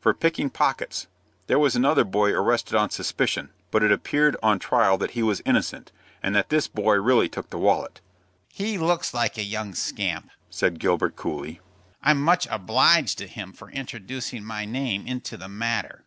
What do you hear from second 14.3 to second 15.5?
my name into the